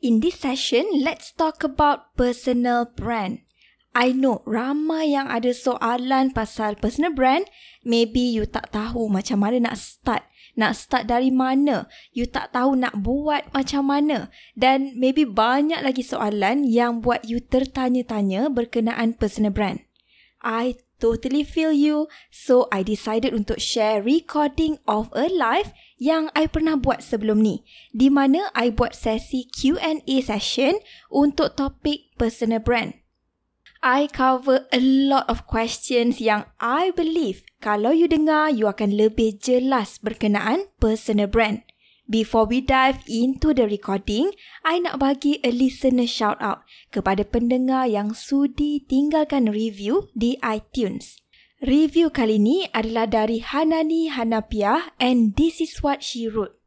[0.00, 3.44] In this session, let's talk about personal brand.
[3.92, 7.44] I know ramai yang ada soalan pasal personal brand.
[7.84, 10.24] Maybe you tak tahu macam mana nak start.
[10.56, 11.84] Nak start dari mana?
[12.16, 14.32] You tak tahu nak buat macam mana?
[14.56, 19.84] Dan maybe banyak lagi soalan yang buat you tertanya-tanya berkenaan personal brand.
[20.40, 22.06] I totally feel you.
[22.28, 27.64] So I decided untuk share recording of a live yang I pernah buat sebelum ni.
[27.96, 30.78] Di mana I buat sesi Q&A session
[31.08, 33.00] untuk topik personal brand.
[33.80, 39.40] I cover a lot of questions yang I believe kalau you dengar, you akan lebih
[39.40, 41.64] jelas berkenaan personal brand.
[42.10, 44.34] Before we dive into the recording,
[44.66, 51.22] I nak bagi a listener shout out kepada pendengar yang sudi tinggalkan review di iTunes.
[51.62, 56.58] Review kali ini adalah dari Hanani Hanapiah and this is what she wrote.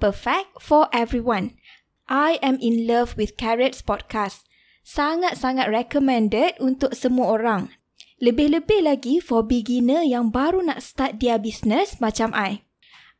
[0.00, 1.60] Perfect for everyone.
[2.08, 4.48] I am in love with Carrots podcast.
[4.88, 7.76] Sangat-sangat recommended untuk semua orang.
[8.24, 12.64] Lebih-lebih lagi for beginner yang baru nak start dia business macam I.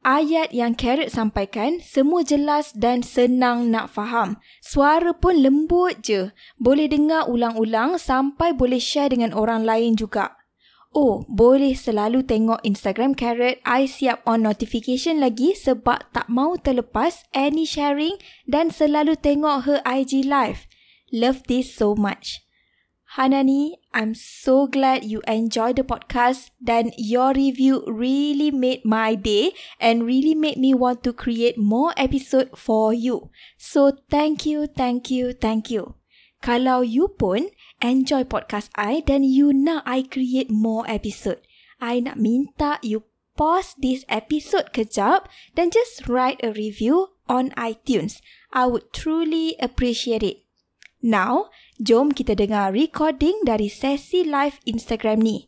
[0.06, 4.38] Ayat yang Carrot sampaikan semua jelas dan senang nak faham.
[4.62, 6.30] Suara pun lembut je.
[6.54, 10.38] Boleh dengar ulang-ulang sampai boleh share dengan orang lain juga.
[10.96, 13.60] Oh, boleh selalu tengok Instagram Carrot.
[13.66, 18.16] I siap on notification lagi sebab tak mau terlepas any sharing
[18.48, 20.64] dan selalu tengok her IG live.
[21.12, 22.47] Love this so much.
[23.16, 29.52] Hanani, I'm so glad you enjoyed the podcast Then your review really made my day
[29.80, 33.30] and really made me want to create more episode for you.
[33.56, 35.94] So thank you, thank you, thank you.
[36.44, 37.48] Kalau you pun
[37.80, 41.40] enjoy podcast I then you nak I create more episode,
[41.80, 43.08] I nak minta you
[43.40, 48.20] pause this episode kejap then just write a review on iTunes.
[48.52, 50.44] I would truly appreciate it.
[51.02, 55.46] Now, jom kita dengar recording dari sesi live Instagram ni.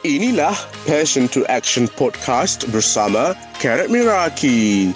[0.00, 0.56] Inilah
[0.88, 4.88] Passion to Action Podcast bersama Karat Miraki.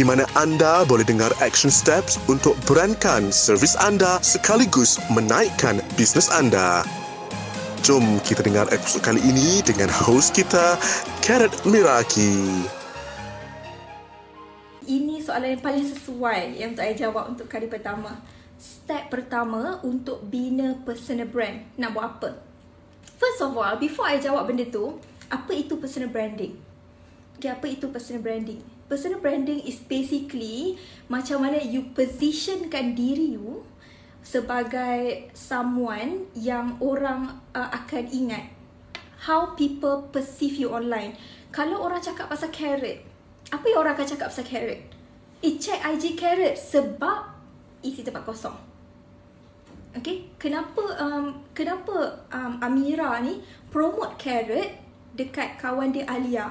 [0.00, 6.80] Di mana anda boleh dengar action steps untuk brandkan servis anda sekaligus menaikkan bisnes anda.
[7.84, 10.80] Jom kita dengar episod kali ini dengan host kita,
[11.20, 12.64] Karat Miraki.
[14.88, 18.39] Ini soalan yang paling sesuai yang untuk saya jawab untuk kali pertama.
[18.60, 21.64] Step pertama untuk bina personal brand.
[21.80, 22.30] Nak buat apa?
[23.16, 25.00] First of all, before I jawab benda tu,
[25.32, 26.60] apa itu personal branding?
[27.40, 28.60] Okay, apa itu personal branding?
[28.84, 30.76] Personal branding is basically
[31.08, 33.64] macam mana you positionkan diri you
[34.20, 38.44] sebagai someone yang orang uh, akan ingat.
[39.24, 41.16] How people perceive you online.
[41.48, 43.00] Kalau orang cakap pasal carrot,
[43.48, 44.84] apa yang orang akan cakap pasal carrot?
[45.40, 47.29] Eh, check IG carrot sebab
[47.80, 48.56] isi tempat kosong.
[49.90, 53.42] Okay, kenapa um, kenapa um, Amira ni
[53.74, 54.70] promote carrot
[55.18, 56.46] dekat kawan dia Alia?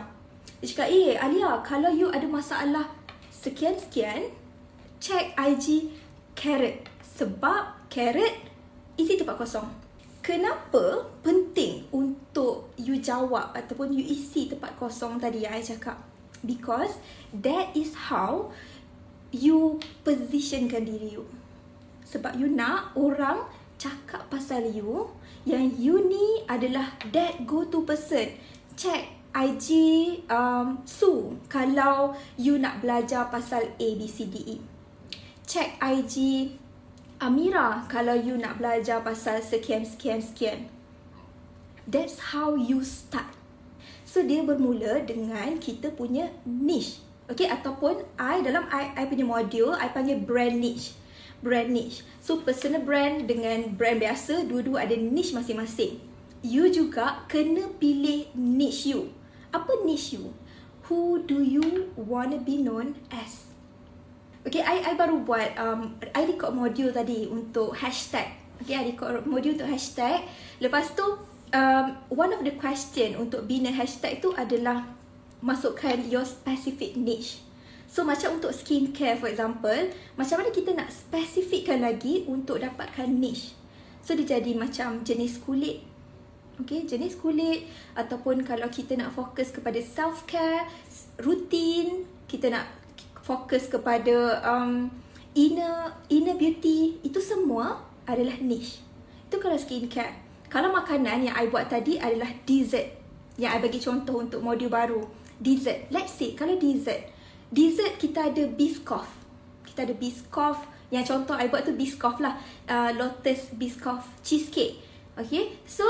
[0.59, 2.91] Dia cakap, eh Alia, kalau you ada masalah
[3.31, 4.35] sekian-sekian,
[4.99, 5.95] check IG
[6.35, 6.83] carrot.
[6.99, 8.35] Sebab carrot
[8.99, 9.67] isi tempat kosong.
[10.19, 15.95] Kenapa penting untuk you jawab ataupun you isi tempat kosong tadi yang I cakap?
[16.43, 16.99] Because
[17.31, 18.51] that is how
[19.31, 21.25] you positionkan diri you.
[22.09, 23.45] Sebab you nak orang
[23.77, 25.07] cakap pasal you
[25.47, 28.33] yang you ni adalah that go to person.
[28.73, 29.69] Check IG
[30.25, 34.57] um, Su kalau you nak belajar pasal A, B, C, D, E.
[35.45, 36.49] Check IG
[37.19, 40.71] Amira kalau you nak belajar pasal sekian, sekian, sekian.
[41.85, 43.33] That's how you start.
[44.05, 47.08] So dia bermula dengan kita punya niche.
[47.29, 50.97] Okay, ataupun I dalam I, I punya modul, I panggil brand niche.
[51.45, 52.01] Brand niche.
[52.25, 56.01] So, personal brand dengan brand biasa, dua-dua ada niche masing-masing.
[56.41, 59.13] You juga kena pilih niche you.
[59.53, 60.33] Apa niche you?
[60.89, 63.45] Who do you want to be known as?
[64.41, 68.33] Okay, I, I baru buat, um, I record modul tadi untuk hashtag.
[68.65, 70.25] Okay, I record modul untuk hashtag.
[70.57, 71.05] Lepas tu,
[71.53, 74.97] um, one of the question untuk bina hashtag tu adalah
[75.39, 77.43] masukkan your specific niche.
[77.89, 83.57] So macam untuk skincare for example, macam mana kita nak spesifikkan lagi untuk dapatkan niche.
[84.05, 85.81] So dia jadi macam jenis kulit.
[86.59, 90.67] Okay, jenis kulit ataupun kalau kita nak fokus kepada self care,
[91.23, 92.67] rutin, kita nak
[93.23, 94.91] fokus kepada um,
[95.39, 98.83] inner inner beauty, itu semua adalah niche.
[99.31, 100.19] Itu kalau skincare.
[100.51, 102.91] Kalau makanan yang I buat tadi adalah dessert.
[103.39, 105.87] Yang I bagi contoh untuk modul baru dessert.
[105.89, 107.09] Let's say kalau dessert.
[107.49, 109.19] Dessert kita ada biscoff.
[109.79, 110.59] Kita ada Biscoff.
[110.91, 112.35] Yang contoh I buat tu Biscoff lah.
[112.67, 114.81] Uh, Lotus Biscoff Cheesecake.
[115.15, 115.55] Okay.
[115.63, 115.87] So,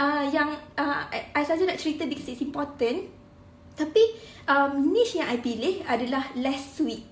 [0.00, 3.12] uh, yang uh, I, I saja nak cerita because it's important.
[3.76, 4.00] Tapi,
[4.48, 7.04] um, niche yang I pilih adalah less sweet.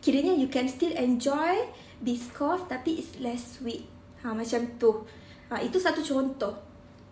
[0.00, 1.68] Kiranya you can still enjoy
[2.00, 3.84] Biscoff tapi it's less sweet.
[4.24, 5.04] Ha, macam tu.
[5.52, 6.56] Ha, itu satu contoh.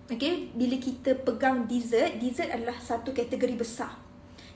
[0.09, 3.93] Okay, bila kita pegang dessert, dessert adalah satu kategori besar.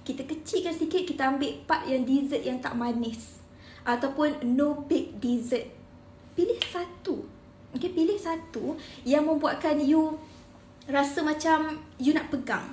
[0.00, 3.36] Kita kecilkan sikit, kita ambil part yang dessert yang tak manis.
[3.84, 5.68] Ataupun no bake dessert.
[6.32, 7.28] Pilih satu.
[7.76, 10.16] Okay, pilih satu yang membuatkan you
[10.88, 12.72] rasa macam you nak pegang.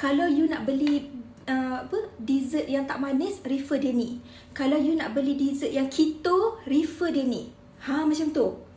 [0.00, 1.12] Kalau you nak beli
[1.44, 4.16] uh, apa dessert yang tak manis, refer dia ni.
[4.56, 7.52] Kalau you nak beli dessert yang keto, refer dia ni.
[7.84, 8.69] Ha, macam tu.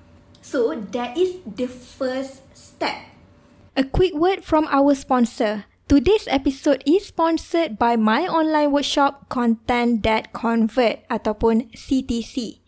[0.44, 3.08] So, that is the first step.
[3.80, 5.72] A quick word from our sponsor.
[5.88, 12.60] Today's episode is sponsored by my online workshop Content That Convert ataupun CTC.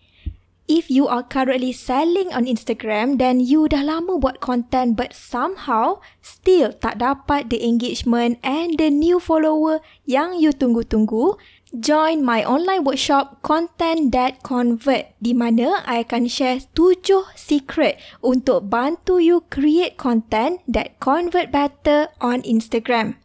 [0.66, 6.02] If you are currently selling on Instagram then you dah lama buat content but somehow
[6.26, 11.38] still tak dapat the engagement and the new follower yang you tunggu-tunggu,
[11.76, 18.72] Join my online workshop Content That Convert di mana I akan share 7 secret untuk
[18.72, 23.20] bantu you create content that convert better on Instagram.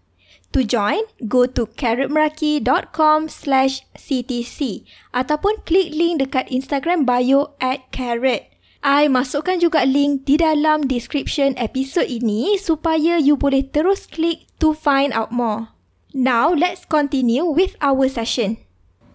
[0.51, 4.83] To join, go to carrotmeraki.com slash ctc
[5.15, 8.51] ataupun klik link dekat Instagram bio at carrot.
[8.83, 14.75] I masukkan juga link di dalam description episod ini supaya you boleh terus klik to
[14.75, 15.71] find out more.
[16.11, 18.59] Now, let's continue with our session.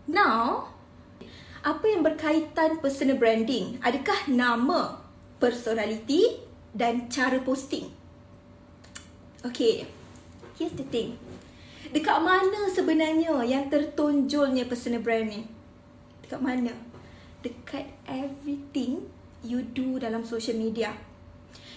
[0.07, 0.71] Now,
[1.59, 3.83] apa yang berkaitan personal branding?
[3.83, 5.03] Adakah nama,
[5.35, 6.39] personality
[6.71, 7.91] dan cara posting?
[9.43, 9.91] Okay,
[10.55, 11.19] here's the thing.
[11.91, 15.51] Dekat mana sebenarnya yang tertonjolnya personal branding?
[16.23, 16.71] Dekat mana?
[17.43, 19.03] Dekat everything
[19.43, 20.95] you do dalam social media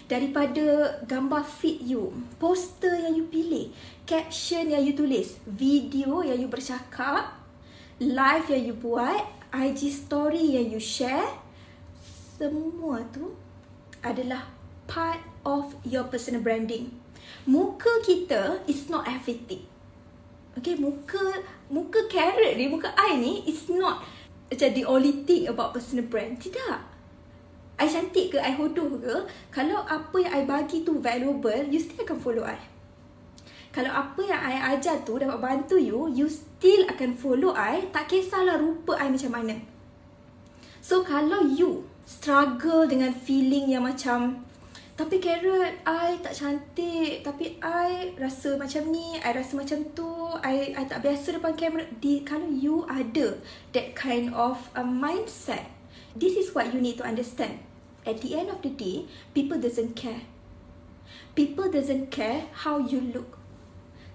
[0.09, 2.11] daripada gambar feed you,
[2.41, 3.71] poster yang you pilih,
[4.09, 7.37] caption yang you tulis, video yang you bercakap,
[8.01, 9.21] live yang you buat,
[9.53, 11.29] IG story yang you share,
[12.41, 13.37] semua tu
[14.01, 14.49] adalah
[14.89, 16.89] part of your personal branding.
[17.45, 19.69] Muka kita is not everything.
[20.57, 24.03] Okay, muka muka carrot ni, muka I ni is not
[24.49, 26.41] the only thing about personal brand.
[26.41, 26.98] Tidak.
[27.79, 29.15] I cantik ke, I hodoh ke,
[29.55, 32.59] kalau apa yang I bagi tu valuable, you still akan follow I.
[33.71, 38.11] Kalau apa yang I ajar tu dapat bantu you, you still akan follow I, tak
[38.11, 39.55] kisahlah rupa I macam mana.
[40.83, 44.43] So, kalau you struggle dengan feeling yang macam,
[44.99, 50.11] tapi Carrot, I tak cantik, tapi I rasa macam ni, I rasa macam tu,
[50.43, 51.87] I, I tak biasa depan kamera.
[52.03, 53.39] Di, kalau you ada
[53.71, 55.71] that kind of a mindset,
[56.19, 57.68] this is what you need to understand
[58.09, 59.05] at the end of the day,
[59.37, 60.25] people doesn't care.
[61.37, 63.37] People doesn't care how you look.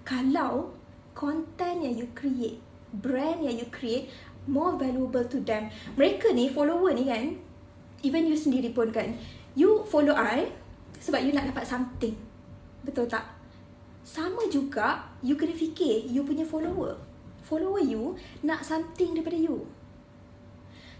[0.02, 0.74] Kalau
[1.14, 2.58] content yang you create,
[2.90, 4.10] brand yang you create
[4.50, 5.70] more valuable to them.
[5.96, 7.38] Mereka ni follower ni kan,
[8.04, 9.16] even you sendiri pun kan,
[9.56, 10.52] you follow I
[11.00, 12.12] sebab you nak dapat something.
[12.84, 13.24] Betul tak?
[14.04, 17.00] Sama juga, you kena fikir you punya follower.
[17.48, 19.64] Follower you nak something daripada you.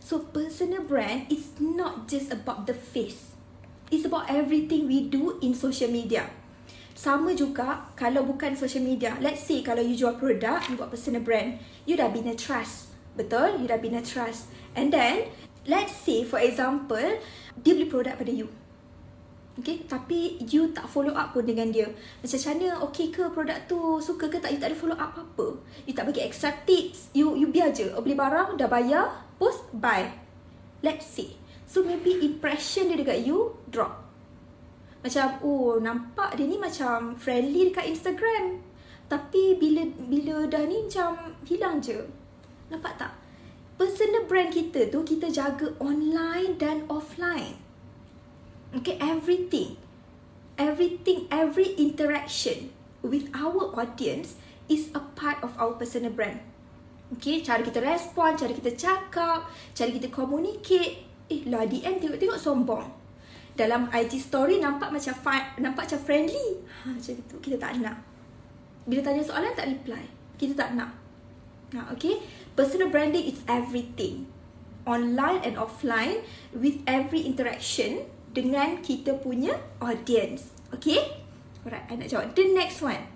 [0.04, 3.32] So personal brand is not just about the face.
[3.88, 6.28] It's about everything we do in social media.
[6.92, 9.16] Sama juga kalau bukan social media.
[9.24, 11.56] Let's say kalau you jual produk, you buat personal brand.
[11.88, 12.92] You dah bina trust.
[13.16, 13.56] Betul?
[13.56, 14.52] You dah bina trust.
[14.76, 15.32] And then,
[15.64, 17.16] let's say for example,
[17.64, 18.52] dia beli produk pada you.
[19.56, 21.88] Okay, tapi you tak follow up pun dengan dia.
[22.20, 25.56] Macam mana, okay ke produk tu, suka ke tak, you tak ada follow up apa-apa.
[25.88, 27.88] You tak bagi extra tips, you you biar je.
[27.96, 30.10] Oh, beli barang, dah bayar, post, buy.
[30.84, 31.40] Let's see.
[31.64, 34.04] So maybe impression dia dekat you drop.
[35.02, 38.62] Macam oh nampak dia ni macam friendly dekat Instagram.
[39.10, 42.04] Tapi bila bila dah ni macam hilang je.
[42.70, 43.12] Nampak tak?
[43.74, 47.58] Personal brand kita tu kita jaga online dan offline.
[48.74, 49.76] Okay, everything.
[50.54, 52.70] Everything, every interaction
[53.02, 54.38] with our audience
[54.70, 56.38] is a part of our personal brand.
[57.14, 61.06] Okay, cara kita respon, cara kita cakap, cara kita communicate.
[61.30, 62.84] Eh, lah DM tengok-tengok sombong.
[63.54, 66.48] Dalam IG story nampak macam fun, nampak macam friendly.
[66.84, 67.36] Ha, macam itu.
[67.38, 67.96] Kita tak nak.
[68.84, 70.02] Bila tanya soalan tak reply.
[70.36, 70.90] Kita tak nak.
[71.72, 72.18] Ha, okay.
[72.58, 74.26] Personal branding is everything.
[74.84, 76.20] Online and offline
[76.52, 78.04] with every interaction
[78.34, 80.50] dengan kita punya audience.
[80.74, 81.00] Okay?
[81.62, 82.34] Alright, I nak jawab.
[82.34, 83.13] The next one.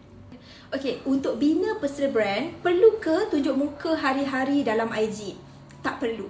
[0.69, 5.49] Okay, untuk bina personal brand, perlu ke tunjuk muka hari-hari dalam IG?
[5.83, 6.29] tak perlu.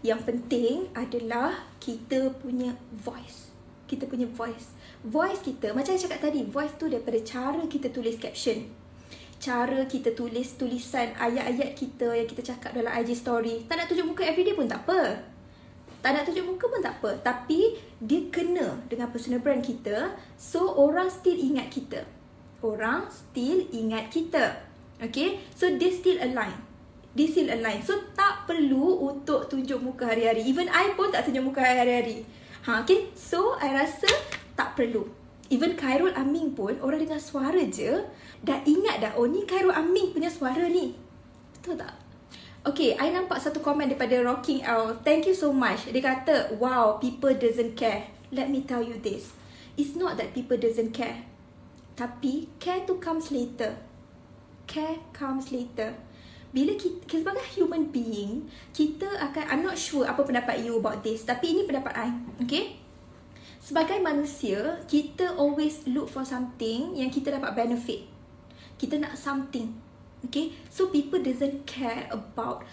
[0.00, 3.52] Yang penting adalah kita punya voice.
[3.84, 4.72] Kita punya voice.
[5.04, 8.64] Voice kita, macam saya cakap tadi, voice tu daripada cara kita tulis caption.
[9.40, 13.64] Cara kita tulis tulisan ayat-ayat kita yang kita cakap dalam IG story.
[13.64, 15.24] Tak nak tunjuk muka everyday pun tak apa.
[16.04, 17.10] Tak nak tunjuk muka pun tak apa.
[17.24, 20.12] Tapi dia kena dengan personal brand kita.
[20.36, 22.04] So orang still ingat kita.
[22.60, 24.60] Orang still ingat kita.
[25.00, 25.40] Okay.
[25.56, 26.52] So they still align.
[27.16, 27.80] They still align.
[27.80, 30.44] So tak perlu untuk tunjuk muka hari-hari.
[30.44, 32.22] Even I pun tak tunjuk muka hari-hari.
[32.68, 33.08] Ha, okay.
[33.16, 34.08] So I rasa
[34.54, 35.08] tak perlu.
[35.50, 38.06] Even Khairul Amin pun orang dengar suara je.
[38.44, 39.12] Dah ingat dah.
[39.18, 40.94] Oh ni Khairul Amin punya suara ni.
[41.58, 41.90] Betul tak?
[42.60, 45.00] Okay, I nampak satu komen daripada Rocking L.
[45.00, 45.88] Thank you so much.
[45.88, 48.12] Dia kata, wow, people doesn't care.
[48.28, 49.32] Let me tell you this.
[49.80, 51.24] It's not that people doesn't care.
[52.00, 53.76] Tapi, care tu comes later.
[54.64, 55.92] Care comes later.
[56.48, 61.28] Bila kita, sebagai human being, kita akan, I'm not sure apa pendapat you about this.
[61.28, 62.08] Tapi ini pendapat I.
[62.40, 62.80] Okay?
[63.60, 68.08] Sebagai manusia, kita always look for something yang kita dapat benefit.
[68.80, 69.68] Kita nak something.
[70.20, 72.64] Okay, so people doesn't care about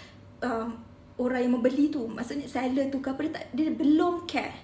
[0.43, 0.79] um,
[1.19, 2.07] orang yang membeli tu.
[2.07, 4.55] Maksudnya seller tu ke apa, dia, tak, dia belum care.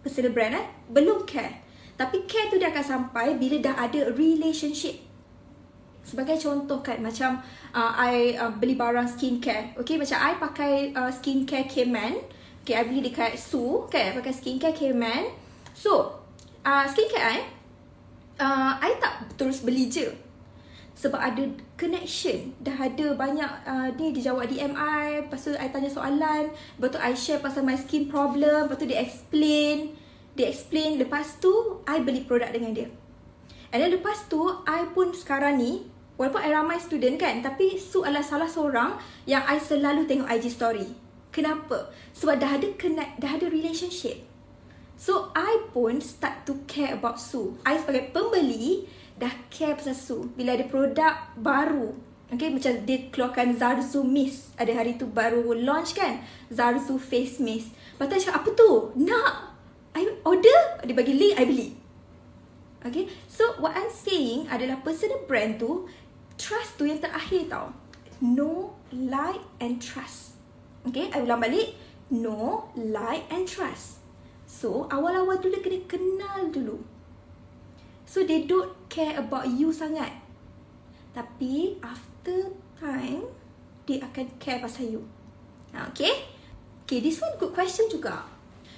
[0.00, 1.65] Personal brand eh, belum care.
[1.96, 5.00] Tapi care tu dia akan sampai bila dah ada relationship.
[6.06, 7.42] Sebagai contoh kan, macam
[7.74, 9.74] uh, I uh, beli barang skincare.
[9.80, 12.20] Okay, macam I pakai uh, skincare K-Man.
[12.62, 15.34] Okay, I beli dekat Su, kan, pakai skincare K-Man.
[15.74, 16.14] So,
[16.62, 17.38] uh, skincare I,
[18.38, 20.26] uh, I tak terus beli je
[20.96, 21.44] sebab ada
[21.76, 26.48] connection dah ada banyak uh, ni dia jawab DM I lepas tu I tanya soalan
[26.80, 29.92] lepas tu I share pasal my skin problem lepas tu dia explain
[30.36, 32.88] dia explain lepas tu I beli produk dengan dia.
[33.72, 35.88] And then lepas tu I pun sekarang ni
[36.20, 40.52] walaupun I ramai student kan tapi Su adalah salah seorang yang I selalu tengok IG
[40.52, 40.86] story.
[41.32, 41.88] Kenapa?
[42.12, 44.22] Sebab dah ada connect dah ada relationship.
[44.96, 50.16] So I pun start to care about Su I sebagai pembeli dah care pasal Su
[50.36, 55.94] bila ada produk baru Okay, macam dia keluarkan Zarzu Mist Ada hari tu baru launch
[55.94, 56.26] kan?
[56.50, 58.70] Zarzu Face Mist Lepas tu cakap, apa tu?
[58.98, 59.55] Nak!
[59.96, 61.68] I order, dia bagi link, I beli
[62.84, 65.88] Okay, so what I'm saying adalah personal brand tu
[66.36, 67.72] Trust tu yang terakhir tau
[68.20, 70.36] Know, like and trust
[70.84, 71.72] Okay, I ulang balik
[72.12, 74.04] Know, like and trust
[74.44, 76.76] So, awal-awal dulu kena kenal dulu
[78.06, 80.14] So they don't care about you sangat.
[81.12, 83.26] Tapi after time,
[83.84, 85.02] they akan care pasal you.
[85.74, 86.24] Ha, okay?
[86.86, 88.35] Okay, this one good question juga.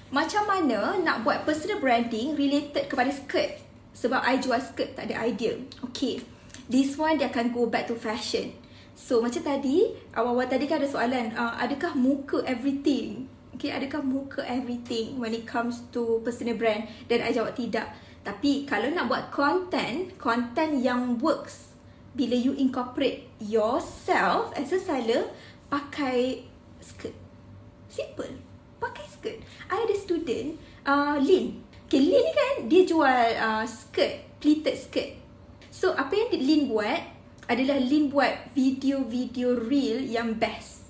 [0.08, 3.60] Macam mana nak buat personal branding related kepada skirt?
[3.92, 5.60] Sebab I jual skirt, tak ada idea.
[5.92, 6.24] Okay,
[6.64, 8.56] this one dia akan go back to fashion.
[8.96, 13.28] So, macam tadi, awal-awal tadi kan ada soalan, uh, adakah muka everything?
[13.52, 16.88] Okay, adakah muka everything when it comes to personal brand?
[17.04, 17.92] Dan I jawab tidak.
[18.24, 21.76] Tapi kalau nak buat content, content yang works
[22.16, 25.28] bila you incorporate yourself as a seller
[25.68, 26.48] pakai
[26.80, 27.12] skirt.
[27.92, 28.47] Simple.
[28.78, 29.38] Pakai skirt.
[29.68, 30.54] I ada student
[30.86, 31.58] uh, Lin.
[31.88, 35.18] Okay, Lin ni kan dia jual uh, skirt, pleated skirt.
[35.72, 37.00] So apa yang Lin buat
[37.48, 40.84] adalah Lin buat video-video real yang best.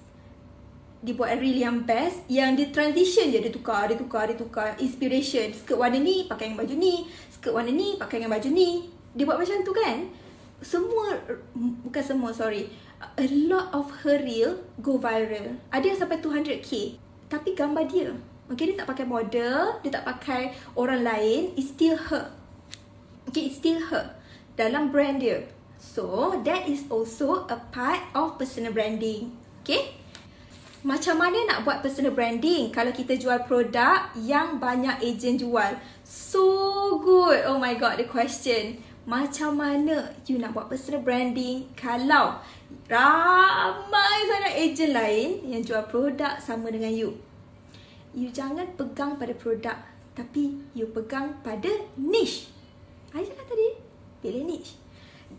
[0.99, 4.75] Dia buat reel yang best yang dia transition je dia tukar dia tukar dia tukar
[4.83, 5.55] inspiration.
[5.55, 7.07] Skirt warna ni pakai yang baju ni.
[7.31, 8.91] Skirt warna ni pakai yang baju ni.
[9.15, 10.11] Dia buat macam tu kan?
[10.59, 11.15] Semua
[11.87, 12.67] bukan semua sorry.
[12.99, 15.55] A lot of her reel go viral.
[15.71, 18.13] Ada yang sampai 200k tapi gambar dia
[18.49, 20.43] okay dia tak pakai model dia tak pakai
[20.75, 22.33] orang lain it's still her
[23.29, 24.17] okay it's still her
[24.57, 25.45] dalam brand dia
[25.79, 29.31] so that is also a part of personal branding
[29.63, 29.99] okay
[30.87, 35.75] macam mana nak buat personal branding kalau kita jual produk yang banyak ejen jual?
[36.07, 36.47] So
[37.03, 37.51] good.
[37.51, 38.79] Oh my god, the question.
[39.03, 42.39] Macam mana you nak buat personal branding kalau
[42.89, 47.17] ramai sangat ejen lain yang jual produk sama dengan you?
[48.17, 49.77] You jangan pegang pada produk
[50.13, 52.51] tapi you pegang pada niche.
[53.15, 53.69] I cakap tadi,
[54.21, 54.89] pilih niche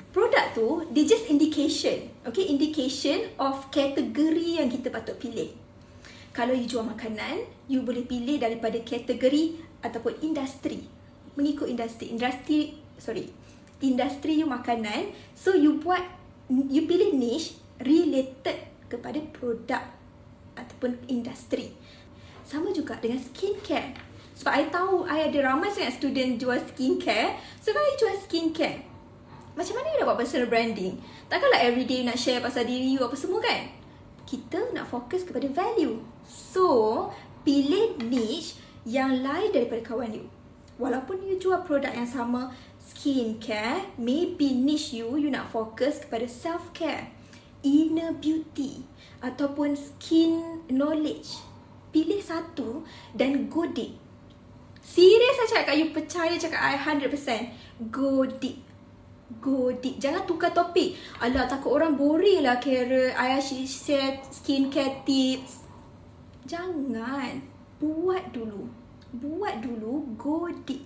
[0.09, 5.53] produk tu dia just indication okay indication of kategori yang kita patut pilih
[6.33, 10.85] kalau you jual makanan you boleh pilih daripada kategori ataupun industri
[11.37, 12.59] mengikut industri industri
[12.97, 13.29] sorry
[13.81, 16.01] industri you makanan so you buat
[16.49, 18.57] you pilih niche related
[18.89, 19.83] kepada produk
[20.57, 21.71] ataupun industri
[22.43, 23.95] sama juga dengan skincare
[24.33, 28.81] sebab I tahu I ada ramai sangat student jual skincare so kalau you jual skincare
[29.53, 31.03] macam mana you nak buat personal branding?
[31.27, 33.67] Takkanlah everyday nak share pasal diri you apa semua kan?
[34.29, 35.97] kita nak fokus kepada value.
[36.29, 37.09] So,
[37.41, 40.29] pilih niche yang lain daripada kawan you.
[40.77, 42.53] Walaupun you jual produk yang sama,
[42.89, 47.13] skincare, maybe niche you, you nak fokus kepada self-care,
[47.61, 48.81] inner beauty
[49.21, 51.37] ataupun skin knowledge.
[51.89, 53.97] Pilih satu dan go deep.
[54.81, 57.89] Serius saya cakap you percaya cakap I 100%.
[57.93, 58.61] Go deep.
[59.37, 60.01] Go deep.
[60.01, 60.97] Jangan tukar topik.
[61.21, 65.65] Alah takut orang boring lah kira I share skincare tips.
[66.45, 67.41] Jangan.
[67.77, 68.69] Buat dulu.
[69.13, 70.13] Buat dulu.
[70.17, 70.85] Go deep.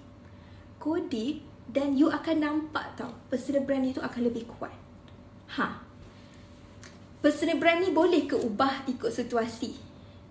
[0.80, 4.74] Go deep dan you akan nampak tau personal brand itu akan lebih kuat.
[5.60, 5.80] Ha.
[7.24, 9.78] Personal brand ni boleh ke ubah ikut situasi?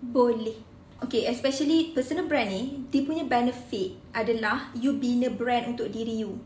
[0.03, 0.73] Boleh.
[1.03, 6.39] Okay, especially personal brand ni, dia punya benefit adalah you bina brand untuk diri you.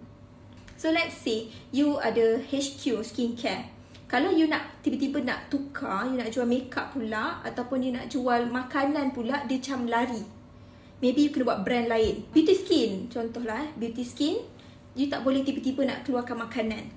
[0.77, 3.69] So let's say you ada HQ skincare.
[4.07, 8.47] Kalau you nak tiba-tiba nak tukar, you nak jual makeup pula ataupun you nak jual
[8.47, 10.23] makanan pula, dia macam lari.
[11.03, 12.25] Maybe you kena buat brand lain.
[12.33, 13.69] Beauty skin, contohlah eh.
[13.77, 14.41] Beauty skin,
[14.97, 16.89] you tak boleh tiba-tiba nak keluarkan makanan.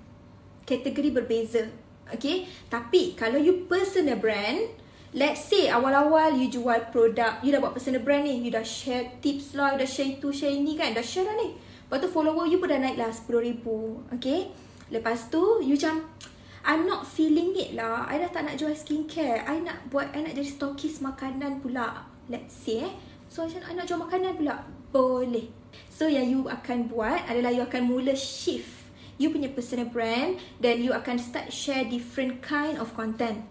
[0.65, 1.69] Kategori berbeza.
[2.11, 4.81] Okay, tapi kalau you personal brand,
[5.11, 9.19] Let's say awal-awal you jual produk, you dah buat personal brand ni, you dah share
[9.19, 11.59] tips lah, you dah share itu, share ini kan, dah share lah ni.
[11.59, 13.67] Lepas tu follower you pun dah naik lah RM10,000,
[14.15, 14.55] okay?
[14.95, 16.07] Lepas tu, you macam,
[16.63, 20.23] I'm not feeling it lah, I dah tak nak jual skincare, I nak buat, I
[20.23, 22.07] nak jadi stokis makanan pula.
[22.31, 22.95] Let's say eh,
[23.27, 25.51] so macam I nak jual makanan pula, boleh.
[25.89, 28.81] So yang you akan buat adalah you akan mula shift.
[29.21, 33.45] You punya personal brand, then you akan start share different kind of content.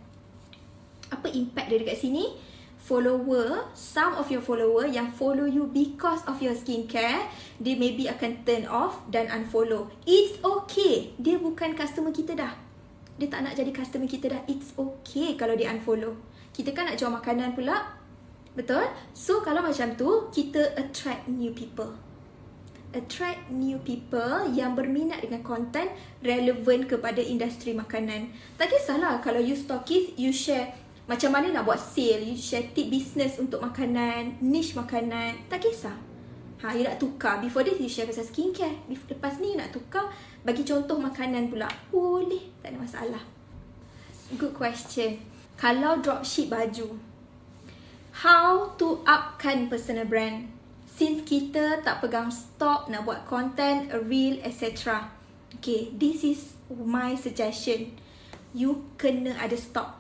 [1.13, 2.33] Apa impact dia dekat sini?
[2.79, 7.29] Follower some of your follower yang follow you because of your skincare
[7.61, 9.93] dia maybe akan turn off dan unfollow.
[10.09, 11.13] It's okay.
[11.21, 12.57] Dia bukan customer kita dah.
[13.19, 14.41] Dia tak nak jadi customer kita dah.
[14.49, 16.17] It's okay kalau dia unfollow.
[16.49, 17.98] Kita kan nak jual makanan pula
[18.59, 18.83] betul
[19.15, 21.95] so kalau macam tu kita attract new people
[22.89, 25.93] attract new people yang berminat dengan content
[26.25, 28.33] relevant kepada industri makanan.
[28.57, 30.73] Tak kisahlah kalau you stockist, you share
[31.09, 35.97] macam mana nak buat sale, you share tip business untuk makanan, niche makanan, tak kisah.
[36.61, 37.41] Ha, you nak tukar.
[37.41, 38.77] Before this, you share pasal skincare.
[38.85, 40.05] Lepas ni, you nak tukar,
[40.45, 41.65] bagi contoh makanan pula.
[41.89, 43.23] Boleh, tak ada masalah.
[44.37, 45.17] Good question.
[45.57, 46.93] Kalau dropship baju,
[48.19, 50.51] how to upkan personal brand?
[50.85, 55.07] Since kita tak pegang stok, nak buat content, a reel, etc.
[55.59, 57.95] Okay, this is my suggestion.
[58.51, 59.99] You kena ada stok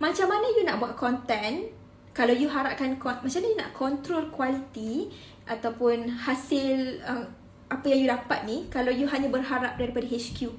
[0.00, 1.68] macam mana you nak buat content
[2.16, 5.12] kalau you harapkan macam mana you nak control quality
[5.44, 7.28] ataupun hasil uh,
[7.68, 10.50] apa yang you dapat ni kalau you hanya berharap daripada HQ.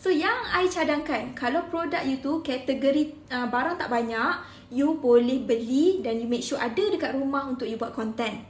[0.00, 4.32] So yang I cadangkan kalau produk you tu kategori uh, barang tak banyak,
[4.70, 8.46] you boleh beli dan you make sure ada dekat rumah untuk you buat content.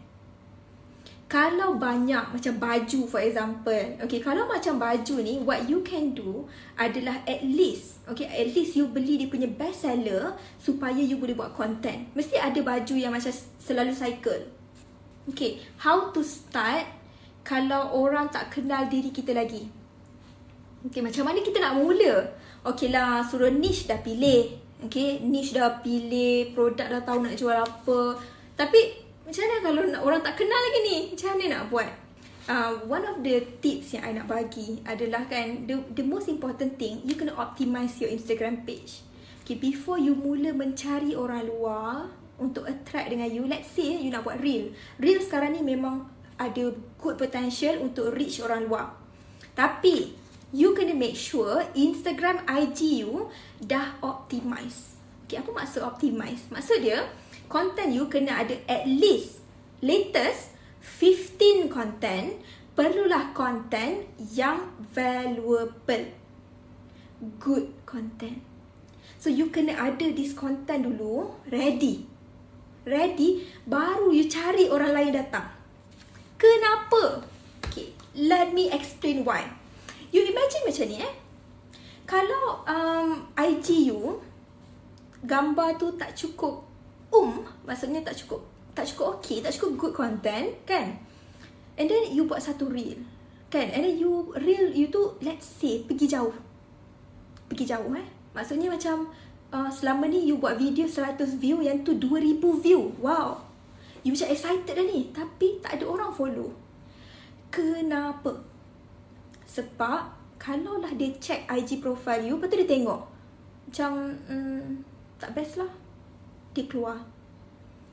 [1.30, 6.44] Kalau banyak macam baju for example okay kalau macam baju ni what you can do
[6.74, 11.32] adalah at least okay at least you beli dia punya best seller supaya you boleh
[11.32, 12.12] buat content.
[12.12, 14.44] Mesti ada baju yang macam selalu cycle.
[15.32, 16.84] Okay how to start
[17.46, 19.64] kalau orang tak kenal diri kita lagi?
[20.84, 22.36] Okay macam mana kita nak mula?
[22.60, 27.56] Okay lah suruh niche dah pilih okay niche dah pilih produk dah tahu nak jual
[27.56, 28.00] apa
[28.60, 30.96] tapi macam mana kalau nak, orang tak kenal lagi ni?
[31.14, 31.90] Macam mana nak buat?
[32.50, 36.74] Uh, one of the tips yang I nak bagi adalah kan the, the most important
[36.74, 39.06] thing you kena optimize your Instagram page.
[39.46, 42.10] Okay, before you mula mencari orang luar
[42.42, 44.74] untuk attract dengan you, let's say you nak buat reel.
[44.98, 48.98] Reel sekarang ni memang ada good potential untuk reach orang luar.
[49.54, 50.19] Tapi
[50.50, 53.30] you kena make sure Instagram IG you
[53.62, 54.98] dah optimize.
[55.26, 56.50] Okay, apa maksud optimize?
[56.50, 57.06] Maksud dia,
[57.46, 59.42] content you kena ada at least
[59.78, 62.38] latest 15 content
[62.74, 66.06] perlulah content yang valuable.
[67.38, 68.40] Good content.
[69.20, 72.08] So you kena ada this content dulu ready.
[72.88, 75.46] Ready baru you cari orang lain datang.
[76.40, 77.28] Kenapa?
[77.60, 79.46] Okay let me explain why
[80.10, 81.14] you imagine macam ni eh?
[82.06, 84.18] Kalau um, IG you
[85.22, 86.64] gambar tu tak cukup
[87.12, 88.40] um maksudnya tak cukup
[88.72, 90.98] tak cukup okay tak cukup good content kan?
[91.78, 92.98] And then you buat satu reel
[93.50, 93.70] kan?
[93.70, 96.34] And then you reel you tu let's say pergi jauh.
[97.46, 98.06] Pergi jauh eh?
[98.34, 99.10] Maksudnya macam
[99.54, 102.94] uh, selama ni you buat video 100 view yang tu 2000 view.
[102.98, 103.42] Wow.
[104.02, 106.50] You macam excited dah ni tapi tak ada orang follow.
[107.50, 108.49] Kenapa
[109.50, 113.02] sebab kalau lah dia check IG profile you lepas tu dia tengok.
[113.66, 114.86] Macam hmm,
[115.18, 115.68] Tak best lah.
[116.54, 116.96] Dia keluar.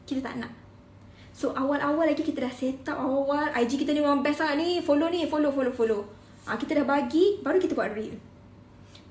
[0.05, 0.53] Kita tak nak.
[1.33, 3.49] So awal-awal lagi kita dah set up awal-awal.
[3.57, 4.79] IG kita ni memang best lah ni.
[4.85, 6.01] Follow ni follow follow follow.
[6.47, 8.15] Ha, Kita dah bagi baru kita buat reel.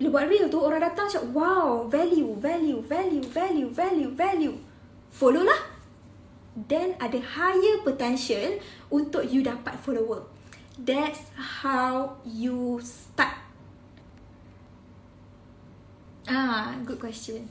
[0.00, 4.56] Bila buat reel tu orang datang cakap Wow value value value value value value.
[5.12, 5.60] Follow lah.
[6.56, 8.56] Then ada higher potential
[8.88, 10.35] untuk you dapat follower
[10.76, 13.46] That's how you start
[16.26, 17.46] Ah, good question.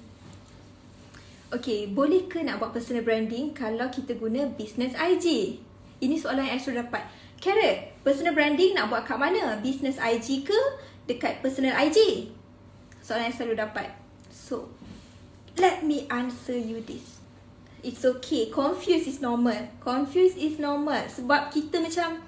[1.47, 5.57] Okay, boleh ke nak buat personal branding kalau kita guna business IG?
[6.03, 7.07] Ini soalan yang saya dapat.
[7.39, 9.55] Carrot, personal branding nak buat kat mana?
[9.63, 10.59] Business IG ke
[11.07, 12.27] dekat personal IG?
[12.99, 13.95] Soalan yang selalu dapat.
[14.27, 14.67] So,
[15.55, 17.23] let me answer you this.
[17.79, 18.51] It's okay.
[18.51, 19.71] Confused is normal.
[19.79, 21.07] Confused is normal.
[21.07, 22.19] Sebab kita macam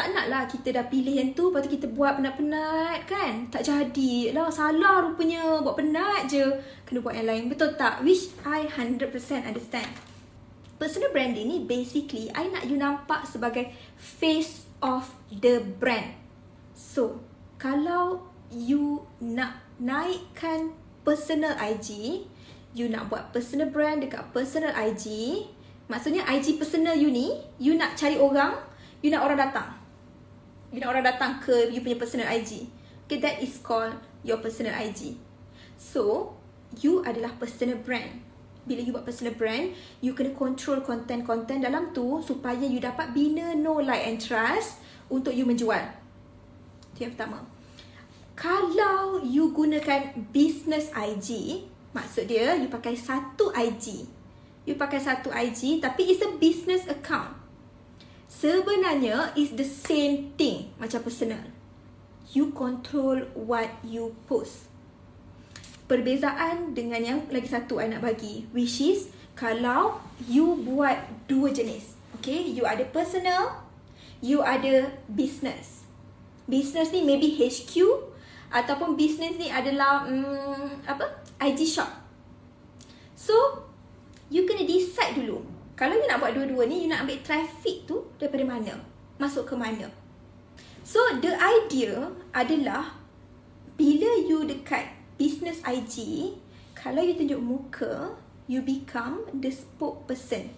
[0.00, 3.52] tak nak lah kita dah pilih yang tu Lepas tu kita buat penat-penat kan?
[3.52, 5.60] Tak jadi lah salah rupanya.
[5.60, 6.40] Buat penat je.
[6.88, 7.52] Kena buat yang lain.
[7.52, 8.00] Betul tak?
[8.00, 9.12] Which I 100%
[9.44, 9.92] understand.
[10.80, 13.68] Personal branding ni basically I nak you nampak sebagai
[14.00, 16.16] Face of the brand.
[16.72, 17.20] So
[17.60, 20.72] Kalau you nak naikkan
[21.04, 22.24] personal IG
[22.72, 25.04] You nak buat personal brand dekat personal IG
[25.92, 28.56] Maksudnya IG personal you ni You nak cari orang
[29.04, 29.79] You nak orang datang
[30.70, 32.70] bila orang datang ke you punya personal IG.
[33.06, 35.18] Okay, that is called your personal IG.
[35.74, 36.34] So,
[36.78, 38.22] you adalah personal brand.
[38.62, 43.58] Bila you buat personal brand, you kena control content-content dalam tu supaya you dapat bina
[43.58, 44.78] know, like and trust
[45.10, 45.82] untuk you menjual.
[46.94, 47.42] Itu yang pertama.
[48.38, 54.06] Kalau you gunakan business IG, maksud dia you pakai satu IG.
[54.68, 57.39] You pakai satu IG tapi it's a business account
[58.30, 61.42] sebenarnya is the same thing macam personal.
[62.30, 64.70] You control what you post.
[65.90, 69.98] Perbezaan dengan yang lagi satu I nak bagi which is kalau
[70.30, 71.98] you buat dua jenis.
[72.22, 73.66] Okay, you ada personal,
[74.22, 75.82] you ada business.
[76.46, 77.74] Business ni maybe HQ
[78.54, 81.26] ataupun business ni adalah um, apa?
[81.42, 81.90] IG shop.
[83.18, 83.34] So,
[84.30, 88.04] you kena decide dulu kalau you nak buat dua-dua ni, you nak ambil traffic tu
[88.20, 88.76] daripada mana?
[89.16, 89.88] Masuk ke mana?
[90.84, 93.00] So, the idea adalah
[93.80, 96.36] bila you dekat business IG,
[96.76, 98.12] kalau you tunjuk muka,
[98.44, 100.52] you become the spokesperson.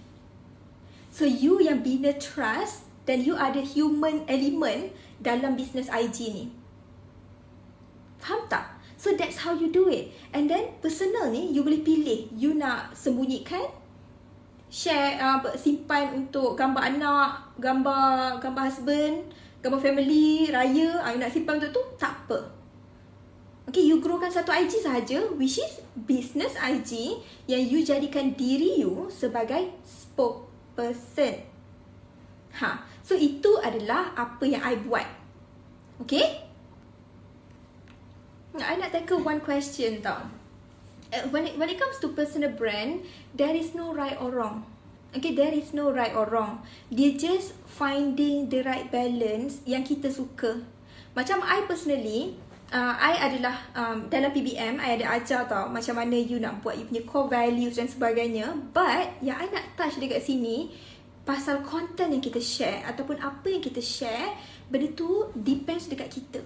[1.14, 4.90] So, you yang bina trust dan you ada human element
[5.22, 6.44] dalam business IG ni.
[8.18, 8.74] Faham tak?
[8.98, 10.10] So, that's how you do it.
[10.34, 12.26] And then, personal ni, you boleh pilih.
[12.34, 13.81] You nak sembunyikan
[14.72, 19.28] share uh, simpan untuk gambar anak, gambar gambar husband,
[19.60, 22.40] gambar family, raya, uh, you nak simpan untuk tu, tak apa.
[23.68, 29.12] Okay, you growkan satu IG saja, which is business IG yang you jadikan diri you
[29.12, 31.44] sebagai spokesperson.
[32.56, 35.06] Ha, so itu adalah apa yang I buat.
[36.02, 36.48] Okay?
[38.56, 40.41] I nak tackle one question tau.
[41.12, 43.04] Uh, when it when it comes to personal brand,
[43.36, 44.64] there is no right or wrong.
[45.12, 46.64] Okay, there is no right or wrong.
[46.88, 50.64] Dia just finding the right balance yang kita suka.
[51.12, 52.40] Macam I personally,
[52.72, 56.80] uh, I adalah um, dalam PBM, I ada ajar tau macam mana you nak buat
[56.80, 58.56] you punya core values dan sebagainya.
[58.72, 60.72] But yang I nak touch dekat sini,
[61.28, 64.32] pasal content yang kita share ataupun apa yang kita share,
[64.72, 66.40] benda tu depends dekat kita.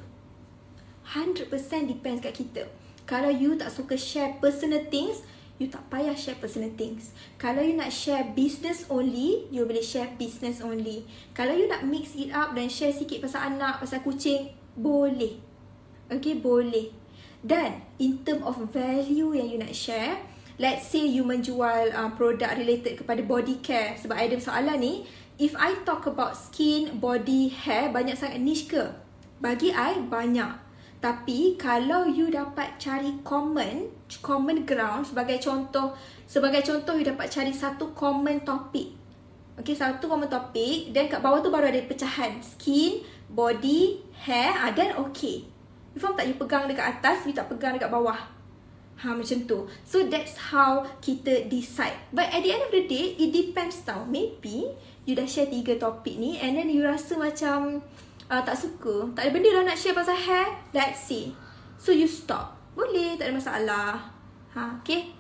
[1.07, 1.55] 100%
[1.87, 2.66] depends dekat kita.
[3.07, 5.23] Kalau you tak suka share personal things,
[5.57, 7.14] you tak payah share personal things.
[7.38, 11.07] Kalau you nak share business only, you boleh share business only.
[11.33, 15.38] Kalau you nak mix it up dan share sikit pasal anak, pasal kucing, boleh.
[16.11, 16.92] Okay, boleh.
[17.47, 20.19] Dan in term of value yang you nak share,
[20.59, 23.95] let's say you menjual uh, produk related kepada body care.
[24.03, 24.95] Sebab ada soalan ni,
[25.38, 28.85] if I talk about skin, body, hair, banyak sangat niche ke?
[29.38, 30.65] Bagi I, banyak.
[31.07, 33.87] Tapi kalau you dapat cari common,
[34.19, 35.95] common ground sebagai contoh,
[36.27, 38.90] sebagai contoh you dapat cari satu common topic.
[39.55, 44.75] Okay, satu common topic dan kat bawah tu baru ada pecahan skin, body, hair, ah,
[44.75, 45.47] then okay.
[45.95, 46.27] You faham tak?
[46.27, 48.19] You pegang dekat atas, you tak pegang dekat bawah.
[48.99, 49.71] Ha, macam tu.
[49.87, 51.95] So, that's how kita decide.
[52.11, 54.03] But at the end of the day, it depends tau.
[54.09, 54.75] Maybe,
[55.07, 57.87] you dah share tiga topik ni and then you rasa macam
[58.31, 61.35] uh, tak suka, tak ada benda lah nak share pasal hair, let's see.
[61.79, 62.57] So you stop.
[62.77, 63.91] Boleh, tak ada masalah.
[64.53, 65.12] Ha, okay.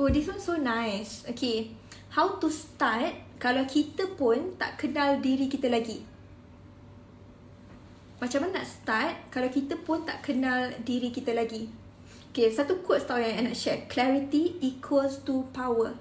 [0.00, 1.28] Oh, this one so nice.
[1.28, 1.76] Okay.
[2.10, 6.02] How to start kalau kita pun tak kenal diri kita lagi?
[8.20, 11.68] Macam mana nak start kalau kita pun tak kenal diri kita lagi?
[12.30, 13.88] Okay, satu quote tau yang I nak share.
[13.90, 15.96] Clarity equals to power.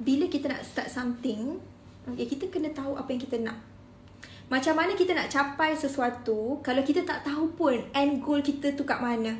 [0.00, 1.60] Bila kita nak start something,
[2.08, 3.75] okay, kita kena tahu apa yang kita nak.
[4.46, 8.86] Macam mana kita nak capai sesuatu kalau kita tak tahu pun end goal kita tu
[8.86, 9.34] kat mana.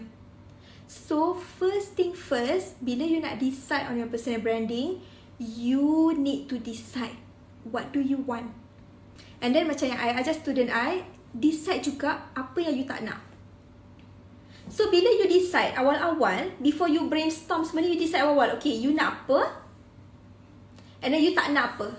[0.87, 5.03] So, first thing first, bila you nak decide on your personal branding,
[5.39, 7.15] you need to decide
[7.67, 8.51] what do you want.
[9.43, 13.23] And then macam yang I ajar student I, decide juga apa yang you tak nak.
[14.67, 19.23] So bila you decide awal-awal, before you brainstorm sebenarnya you decide awal-awal, okay you nak
[19.23, 19.63] apa?
[21.03, 21.95] And then you tak nak apa?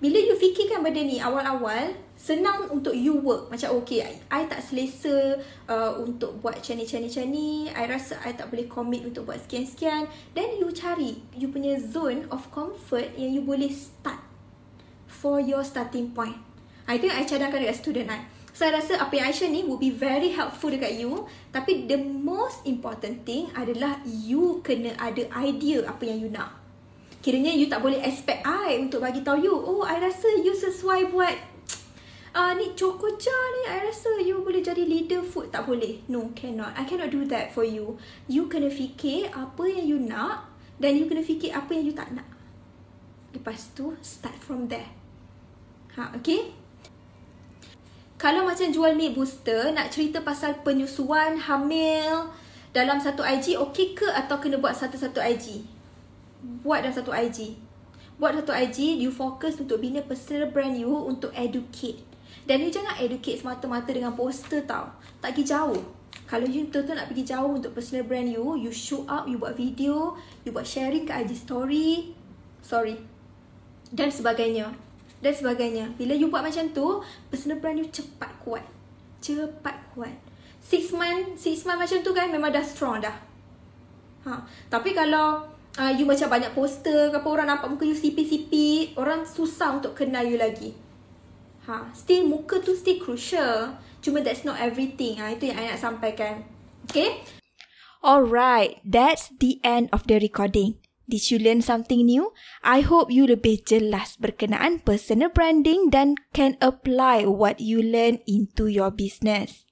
[0.00, 3.52] Bila you fikirkan benda ni awal-awal, senang untuk you work.
[3.52, 5.36] Macam okay, I, I tak selesa
[5.68, 7.48] uh, untuk buat macam ni, macam ni, macam ni.
[7.68, 10.08] I rasa I tak boleh commit untuk buat sekian-sekian.
[10.32, 14.24] Then you cari you punya zone of comfort yang you boleh start
[15.04, 16.40] for your starting point.
[16.88, 18.24] I think I cadangkan dekat student I.
[18.56, 21.28] So, I rasa apa yang I share ni would be very helpful dekat you.
[21.52, 26.59] Tapi the most important thing adalah you kena ada idea apa yang you nak.
[27.20, 31.12] Kiranya you tak boleh expect I untuk bagi tahu you, oh I rasa you sesuai
[31.12, 31.36] buat
[32.38, 35.52] uh, ni chokocha ni, I rasa you boleh jadi leader food.
[35.52, 36.00] Tak boleh.
[36.08, 36.72] No, cannot.
[36.72, 38.00] I cannot do that for you.
[38.24, 40.48] You kena fikir apa yang you nak
[40.80, 42.24] dan you kena fikir apa yang you tak nak.
[43.36, 44.88] Lepas tu, start from there.
[46.00, 46.56] Ha, okay?
[48.16, 52.32] Kalau macam jual milk booster, nak cerita pasal penyusuan, hamil
[52.72, 55.79] dalam satu IG, okey ke atau kena buat satu-satu IG?
[56.40, 57.56] Buat dalam satu IG.
[58.20, 62.04] Buat satu IG, you fokus untuk bina personal brand you untuk educate.
[62.44, 64.92] Dan you jangan educate semata-mata dengan poster tau.
[65.24, 65.80] Tak pergi jauh.
[66.30, 69.58] Kalau you betul-betul nak pergi jauh untuk personal brand you, you show up, you buat
[69.58, 70.14] video,
[70.46, 72.14] you buat sharing ke IG story.
[72.62, 72.94] Sorry.
[73.90, 74.70] Dan sebagainya.
[75.18, 75.90] Dan sebagainya.
[75.98, 78.62] Bila you buat macam tu, personal brand you cepat kuat.
[79.18, 80.14] Cepat kuat.
[80.62, 83.16] Six month, six month macam tu kan memang dah strong dah.
[84.30, 84.46] Ha.
[84.70, 89.22] Tapi kalau uh, you macam banyak poster ke apa orang nampak muka you sipi-sipi, orang
[89.28, 90.74] susah untuk kenal you lagi.
[91.68, 93.76] Ha, still muka tu still crucial.
[94.00, 95.20] Cuma that's not everything.
[95.20, 96.42] Ha, itu yang I nak sampaikan.
[96.88, 97.22] Okay?
[98.00, 100.80] Alright, that's the end of the recording.
[101.10, 102.30] Did you learn something new?
[102.62, 108.70] I hope you lebih jelas berkenaan personal branding dan can apply what you learn into
[108.70, 109.69] your business.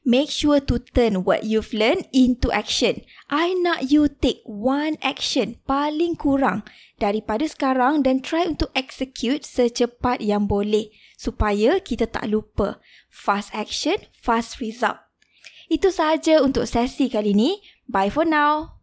[0.00, 3.04] Make sure to turn what you've learned into action.
[3.28, 6.64] I nak you take one action paling kurang
[6.96, 10.88] daripada sekarang dan try untuk execute secepat yang boleh
[11.20, 12.80] supaya kita tak lupa.
[13.12, 14.96] Fast action, fast result.
[15.68, 17.60] Itu sahaja untuk sesi kali ini.
[17.84, 18.80] Bye for now.